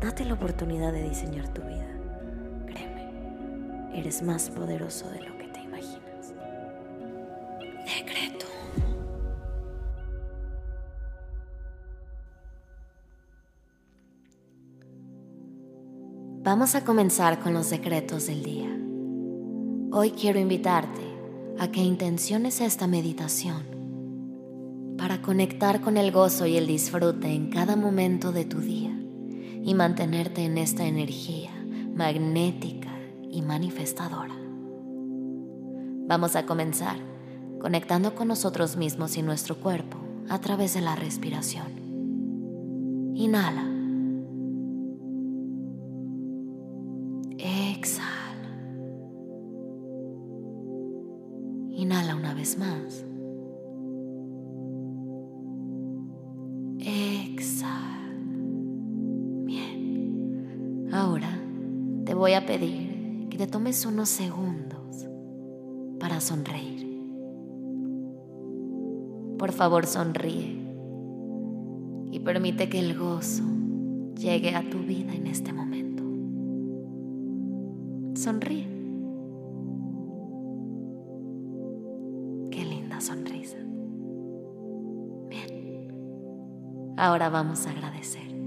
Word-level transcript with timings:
Date 0.00 0.24
la 0.24 0.34
oportunidad 0.34 0.92
de 0.92 1.08
diseñar 1.08 1.52
tu 1.52 1.60
vida. 1.62 1.88
Créeme, 2.66 3.98
eres 3.98 4.22
más 4.22 4.48
poderoso 4.48 5.10
de 5.10 5.22
lo 5.22 5.36
que 5.36 5.48
te 5.48 5.60
imaginas. 5.60 6.34
Decreto. 7.84 8.46
Vamos 16.44 16.76
a 16.76 16.84
comenzar 16.84 17.40
con 17.40 17.52
los 17.52 17.66
secretos 17.66 18.28
del 18.28 18.44
día. 18.44 18.70
Hoy 19.90 20.12
quiero 20.12 20.38
invitarte 20.38 21.02
a 21.58 21.72
que 21.72 21.80
intenciones 21.80 22.60
esta 22.60 22.86
meditación 22.86 23.76
para 24.96 25.20
conectar 25.22 25.80
con 25.80 25.96
el 25.96 26.12
gozo 26.12 26.46
y 26.46 26.56
el 26.56 26.68
disfrute 26.68 27.32
en 27.32 27.50
cada 27.50 27.74
momento 27.74 28.30
de 28.30 28.44
tu 28.44 28.60
día 28.60 28.94
y 29.64 29.74
mantenerte 29.74 30.44
en 30.44 30.58
esta 30.58 30.84
energía 30.84 31.50
magnética 31.94 32.90
y 33.30 33.42
manifestadora. 33.42 34.36
Vamos 36.06 36.36
a 36.36 36.46
comenzar 36.46 36.96
conectando 37.60 38.14
con 38.14 38.28
nosotros 38.28 38.76
mismos 38.76 39.16
y 39.16 39.22
nuestro 39.22 39.56
cuerpo 39.56 39.98
a 40.28 40.40
través 40.40 40.74
de 40.74 40.80
la 40.80 40.94
respiración. 40.96 41.66
Inhala. 43.14 43.77
Voy 62.18 62.32
a 62.32 62.44
pedir 62.44 63.28
que 63.30 63.38
te 63.38 63.46
tomes 63.46 63.86
unos 63.86 64.08
segundos 64.08 65.06
para 66.00 66.20
sonreír. 66.20 66.86
Por 69.38 69.52
favor, 69.52 69.86
sonríe 69.86 70.58
y 72.10 72.18
permite 72.18 72.68
que 72.68 72.80
el 72.80 72.98
gozo 72.98 73.44
llegue 74.16 74.56
a 74.56 74.68
tu 74.68 74.78
vida 74.80 75.14
en 75.14 75.28
este 75.28 75.52
momento. 75.52 76.02
Sonríe. 78.20 78.66
Qué 82.50 82.64
linda 82.64 83.00
sonrisa. 83.00 83.58
Bien. 85.28 86.94
Ahora 86.96 87.28
vamos 87.28 87.64
a 87.68 87.70
agradecer. 87.70 88.37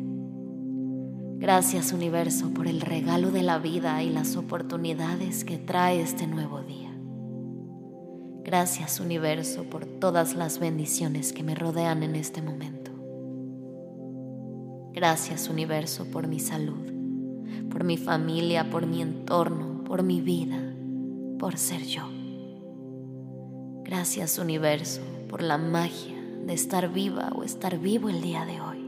Gracias 1.42 1.92
universo 1.92 2.54
por 2.54 2.68
el 2.68 2.82
regalo 2.82 3.32
de 3.32 3.42
la 3.42 3.58
vida 3.58 4.04
y 4.04 4.12
las 4.12 4.36
oportunidades 4.36 5.44
que 5.44 5.58
trae 5.58 6.00
este 6.00 6.28
nuevo 6.28 6.62
día. 6.62 6.92
Gracias 8.44 9.00
universo 9.00 9.64
por 9.64 9.88
todas 9.88 10.36
las 10.36 10.60
bendiciones 10.60 11.34
que 11.34 11.42
me 11.42 11.56
rodean 11.56 12.04
en 12.04 12.16
este 12.16 12.44
momento. 12.44 12.92
Gracias 14.94 15.50
universo 15.50 16.06
por 16.12 16.28
mi 16.28 16.40
salud, 16.40 16.92
por 17.72 17.86
mi 17.86 17.98
familia, 17.98 18.70
por 18.70 18.86
mi 18.86 19.02
entorno, 19.02 19.84
por 19.84 20.04
mi 20.04 20.22
vida, 20.22 20.60
por 21.40 21.58
ser 21.58 21.82
yo. 21.86 22.04
Gracias 23.84 24.38
universo 24.38 25.02
por 25.28 25.42
la 25.42 25.58
magia 25.58 26.22
de 26.46 26.54
estar 26.54 26.94
viva 26.94 27.32
o 27.36 27.44
estar 27.44 27.80
vivo 27.80 28.10
el 28.10 28.22
día 28.22 28.46
de 28.46 28.62
hoy. 28.62 28.81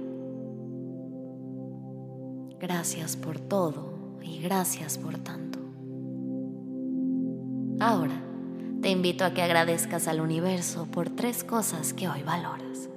Gracias 2.63 3.17
por 3.17 3.41
todo 3.41 3.91
y 4.21 4.39
gracias 4.39 4.97
por 4.97 5.17
tanto. 5.17 5.59
Ahora, 7.81 8.15
te 8.81 8.89
invito 8.89 9.25
a 9.25 9.33
que 9.33 9.41
agradezcas 9.41 10.07
al 10.07 10.21
universo 10.21 10.87
por 10.89 11.09
tres 11.09 11.43
cosas 11.43 11.91
que 11.91 12.07
hoy 12.07 12.23
valoras. 12.23 12.87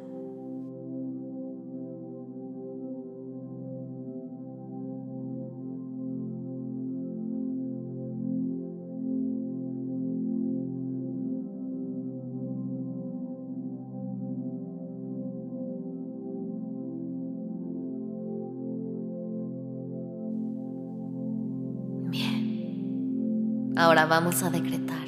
Ahora 23.77 24.07
vamos 24.07 24.43
a 24.43 24.49
decretar. 24.49 25.07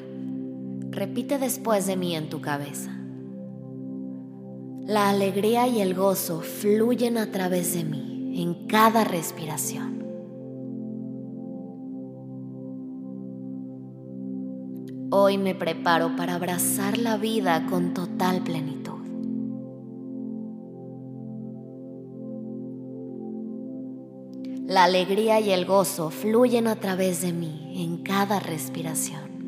Repite 0.91 1.39
después 1.39 1.87
de 1.87 1.97
mí 1.97 2.15
en 2.15 2.29
tu 2.29 2.43
cabeza. 2.43 2.91
La 4.85 5.09
alegría 5.09 5.67
y 5.67 5.81
el 5.81 5.95
gozo 5.95 6.41
fluyen 6.41 7.17
a 7.17 7.31
través 7.31 7.73
de 7.73 7.85
mí 7.85 8.43
en 8.43 8.67
cada 8.67 9.05
respiración. 9.05 10.05
Hoy 15.11 15.39
me 15.39 15.55
preparo 15.55 16.15
para 16.17 16.35
abrazar 16.35 16.99
la 16.99 17.17
vida 17.17 17.67
con 17.71 17.95
total 17.95 18.43
plenitud. 18.43 18.99
La 24.67 24.85
alegría 24.85 25.41
y 25.41 25.53
el 25.53 25.65
gozo 25.65 26.11
fluyen 26.11 26.67
a 26.67 26.77
través 26.77 27.23
de 27.23 27.33
mí 27.33 27.68
en 27.79 27.99
cada 27.99 28.41
respiración. 28.41 29.39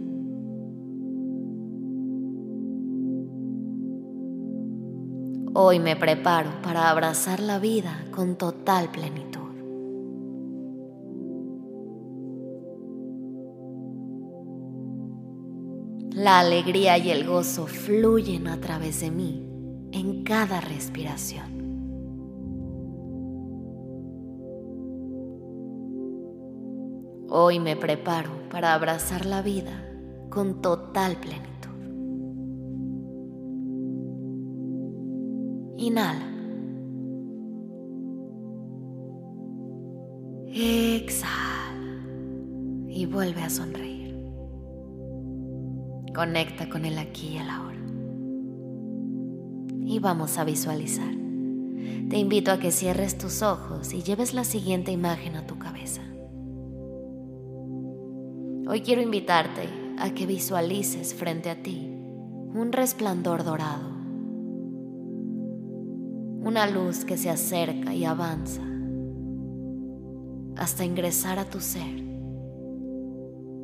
Hoy 5.52 5.80
me 5.80 5.96
preparo 5.96 6.62
para 6.62 6.90
abrazar 6.90 7.40
la 7.40 7.58
vida 7.58 8.06
con 8.12 8.36
total 8.36 8.88
plenitud. 8.92 9.40
La 16.12 16.38
alegría 16.38 16.98
y 16.98 17.10
el 17.10 17.26
gozo 17.26 17.66
fluyen 17.66 18.46
a 18.46 18.60
través 18.60 19.00
de 19.00 19.10
mí 19.10 19.44
en 19.90 20.22
cada 20.22 20.60
respiración. 20.60 21.59
Hoy 27.32 27.60
me 27.60 27.76
preparo 27.76 28.30
para 28.50 28.74
abrazar 28.74 29.24
la 29.24 29.40
vida 29.40 29.88
con 30.30 30.60
total 30.60 31.14
plenitud. 31.14 31.70
Inhala. 35.76 36.26
Exhala. 40.48 42.02
Y 42.88 43.06
vuelve 43.06 43.42
a 43.42 43.48
sonreír. 43.48 44.20
Conecta 46.12 46.68
con 46.68 46.84
el 46.84 46.98
aquí 46.98 47.28
y 47.28 47.36
el 47.36 47.48
ahora. 47.48 47.78
Y 49.86 50.00
vamos 50.00 50.36
a 50.36 50.42
visualizar. 50.42 51.14
Te 52.08 52.18
invito 52.18 52.50
a 52.50 52.58
que 52.58 52.72
cierres 52.72 53.16
tus 53.16 53.42
ojos 53.42 53.92
y 53.92 54.02
lleves 54.02 54.34
la 54.34 54.42
siguiente 54.42 54.90
imagen 54.90 55.36
a 55.36 55.46
tu 55.46 55.56
cabeza. 55.60 56.02
Hoy 58.72 58.82
quiero 58.82 59.02
invitarte 59.02 59.68
a 59.98 60.14
que 60.14 60.26
visualices 60.26 61.12
frente 61.12 61.50
a 61.50 61.60
ti 61.60 61.90
un 62.54 62.70
resplandor 62.70 63.42
dorado, 63.42 63.88
una 66.44 66.70
luz 66.70 67.04
que 67.04 67.16
se 67.16 67.30
acerca 67.30 67.92
y 67.92 68.04
avanza 68.04 68.62
hasta 70.54 70.84
ingresar 70.84 71.40
a 71.40 71.46
tu 71.46 71.58
ser 71.58 72.04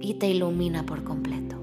y 0.00 0.14
te 0.14 0.29
ilumina 0.29 0.85
por 0.85 1.05
completo. 1.05 1.55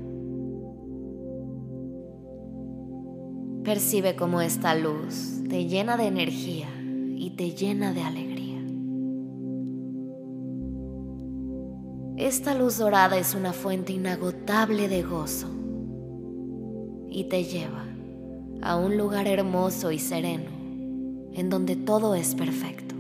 Percibe 3.66 4.16
cómo 4.16 4.40
esta 4.40 4.74
luz 4.74 5.42
te 5.50 5.66
llena 5.66 5.98
de 5.98 6.08
energía 6.08 6.70
y 7.18 7.32
te 7.32 7.52
llena 7.52 7.92
de 7.92 8.04
alegría. 8.04 8.43
Esta 12.24 12.56
luz 12.56 12.78
dorada 12.78 13.18
es 13.18 13.36
una 13.36 13.52
fuente 13.52 13.92
inagotable 13.92 14.88
de 14.88 15.04
gozo 15.04 15.50
y 17.10 17.26
te 17.26 17.44
lleva 17.44 17.86
a 18.62 18.78
un 18.78 18.96
lugar 18.96 19.28
hermoso 19.28 19.92
y 19.92 20.00
sereno 20.00 20.50
en 21.34 21.50
donde 21.50 21.76
todo 21.76 22.16
es 22.16 22.34
perfecto. 22.34 22.96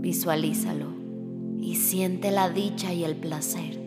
Visualízalo 0.00 0.94
y 1.58 1.74
siente 1.74 2.30
la 2.30 2.50
dicha 2.50 2.92
y 2.92 3.02
el 3.02 3.16
placer 3.16 3.80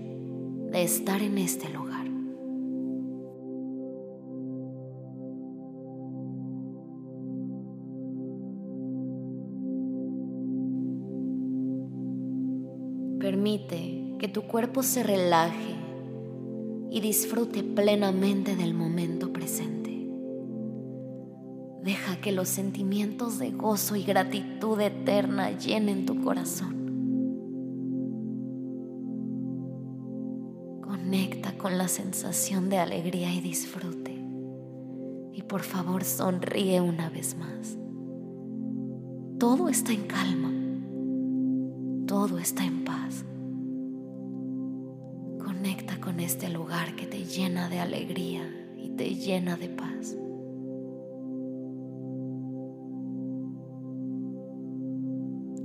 de 0.73 0.83
estar 0.83 1.21
en 1.21 1.37
este 1.37 1.69
lugar. 1.69 1.84
Tu 14.35 14.41
cuerpo 14.41 14.83
se 14.83 15.01
relaje 15.01 15.75
y 16.91 16.99
disfrute 16.99 17.63
plenamente 17.63 18.57
del 18.57 18.73
momento 18.73 19.31
presente. 19.31 20.09
Deja 21.81 22.19
que 22.19 22.33
los 22.33 22.49
sentimientos 22.49 23.39
de 23.39 23.51
gozo 23.51 23.95
y 23.95 24.03
gratitud 24.03 24.77
eterna 24.81 25.57
llenen 25.57 26.05
tu 26.05 26.21
corazón. 26.21 26.75
Conecta 30.81 31.57
con 31.57 31.77
la 31.77 31.87
sensación 31.87 32.67
de 32.67 32.79
alegría 32.79 33.33
y 33.33 33.39
disfrute. 33.39 34.21
Y 35.31 35.43
por 35.43 35.61
favor 35.61 36.03
sonríe 36.03 36.81
una 36.81 37.09
vez 37.09 37.37
más. 37.37 37.77
Todo 39.39 39.69
está 39.69 39.93
en 39.93 40.07
calma. 40.07 40.51
Todo 42.05 42.37
está 42.37 42.65
en 42.65 42.83
paz 42.83 43.23
este 46.19 46.49
lugar 46.49 46.95
que 46.95 47.05
te 47.05 47.23
llena 47.23 47.69
de 47.69 47.79
alegría 47.79 48.43
y 48.77 48.89
te 48.89 49.15
llena 49.15 49.57
de 49.57 49.69
paz. 49.69 50.17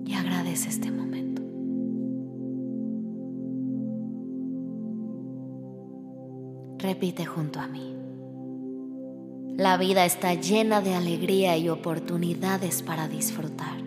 Y 0.06 0.14
agradece 0.14 0.68
este 0.68 0.90
momento. 0.90 1.42
Repite 6.78 7.26
junto 7.26 7.60
a 7.60 7.68
mí. 7.68 7.94
La 9.56 9.76
vida 9.76 10.04
está 10.06 10.34
llena 10.34 10.80
de 10.80 10.94
alegría 10.94 11.56
y 11.58 11.68
oportunidades 11.68 12.82
para 12.82 13.08
disfrutar. 13.08 13.79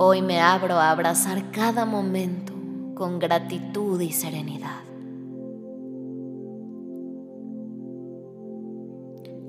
Hoy 0.00 0.22
me 0.22 0.40
abro 0.40 0.76
a 0.76 0.92
abrazar 0.92 1.50
cada 1.50 1.84
momento 1.84 2.52
con 2.94 3.18
gratitud 3.18 4.00
y 4.00 4.12
serenidad. 4.12 4.78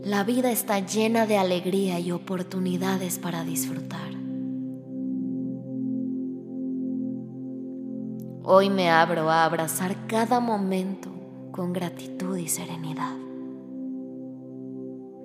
La 0.04 0.24
vida 0.24 0.50
está 0.50 0.80
llena 0.80 1.28
de 1.28 1.38
alegría 1.38 2.00
y 2.00 2.12
oportunidades 2.12 3.20
para 3.20 3.44
disfrutar. 3.44 4.10
Hoy 8.44 8.72
me 8.72 8.90
abro 8.90 9.30
a 9.30 9.46
abrazar 9.46 10.08
cada 10.08 10.40
momento 10.40 11.12
con 11.52 11.74
gratitud 11.74 12.36
y 12.38 12.48
serenidad. 12.48 13.16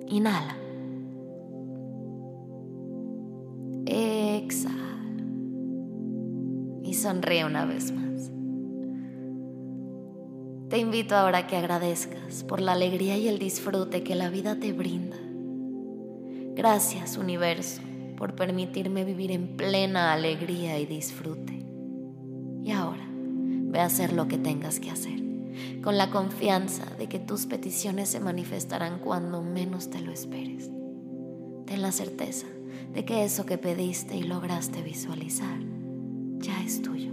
Inhala. 0.07 0.64
Sonríe 6.93 7.45
una 7.45 7.65
vez 7.65 7.91
más. 7.91 8.31
Te 10.69 10.79
invito 10.79 11.15
ahora 11.15 11.39
a 11.39 11.47
que 11.47 11.57
agradezcas 11.57 12.43
por 12.43 12.59
la 12.59 12.73
alegría 12.73 13.17
y 13.17 13.27
el 13.27 13.39
disfrute 13.39 14.03
que 14.03 14.15
la 14.15 14.29
vida 14.29 14.59
te 14.59 14.73
brinda. 14.73 15.17
Gracias 16.55 17.17
universo 17.17 17.81
por 18.17 18.35
permitirme 18.35 19.03
vivir 19.03 19.31
en 19.31 19.57
plena 19.57 20.13
alegría 20.13 20.79
y 20.79 20.85
disfrute. 20.85 21.65
Y 22.63 22.71
ahora, 22.71 23.05
ve 23.09 23.79
a 23.79 23.85
hacer 23.85 24.13
lo 24.13 24.27
que 24.27 24.37
tengas 24.37 24.79
que 24.79 24.89
hacer, 24.89 25.21
con 25.83 25.97
la 25.97 26.09
confianza 26.09 26.85
de 26.97 27.07
que 27.07 27.19
tus 27.19 27.45
peticiones 27.45 28.09
se 28.09 28.19
manifestarán 28.19 28.99
cuando 28.99 29.43
menos 29.43 29.89
te 29.89 30.01
lo 30.01 30.11
esperes. 30.11 30.71
Ten 31.65 31.81
la 31.81 31.91
certeza 31.91 32.47
de 32.93 33.05
que 33.05 33.23
eso 33.23 33.45
que 33.45 33.57
pediste 33.57 34.15
y 34.15 34.23
lograste 34.23 34.81
visualizar 34.81 35.74
es 36.65 36.81
tuyo. 36.81 37.11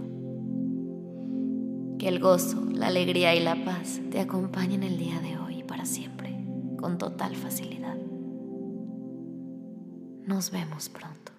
Que 1.99 2.07
el 2.07 2.19
gozo, 2.19 2.65
la 2.71 2.87
alegría 2.87 3.35
y 3.35 3.39
la 3.39 3.63
paz 3.63 4.01
te 4.09 4.19
acompañen 4.19 4.83
el 4.83 4.97
día 4.97 5.19
de 5.19 5.37
hoy 5.37 5.59
y 5.59 5.63
para 5.63 5.85
siempre, 5.85 6.35
con 6.77 6.97
total 6.97 7.35
facilidad. 7.35 7.95
Nos 10.25 10.51
vemos 10.51 10.89
pronto. 10.89 11.32